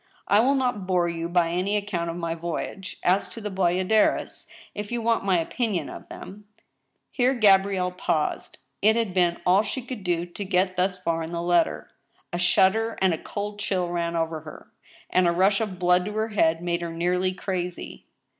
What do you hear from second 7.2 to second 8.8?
Gabrielle paused.